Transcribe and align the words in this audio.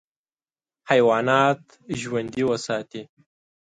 حیوانات 0.89 1.63
ژوندي 1.99 2.43
وساتې. 2.49 3.01